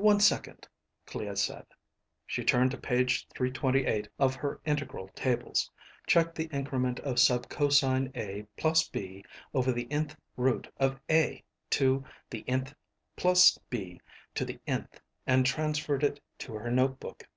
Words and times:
"One 0.00 0.18
second," 0.18 0.66
Clea 1.04 1.36
said. 1.36 1.66
She 2.26 2.42
turned 2.42 2.70
to 2.70 2.78
page 2.78 3.28
328 3.34 4.08
of 4.18 4.34
her 4.36 4.62
integral 4.64 5.08
tables, 5.08 5.70
checked 6.06 6.36
the 6.36 6.46
increment 6.46 7.00
of 7.00 7.18
sub 7.18 7.50
cosine 7.50 8.10
A 8.14 8.46
plus 8.56 8.88
B 8.88 9.26
over 9.52 9.70
the 9.70 9.84
_n_th 9.88 10.16
root 10.38 10.72
of 10.78 10.98
A 11.10 11.44
to 11.68 12.02
the 12.30 12.44
_n_th 12.44 12.72
plus 13.14 13.58
B 13.68 14.00
to 14.34 14.46
the 14.46 14.58
_n_th, 14.66 14.88
and 15.26 15.44
transferred 15.44 16.02
it 16.02 16.18
to 16.38 16.54
her 16.54 16.70
notebook. 16.70 17.28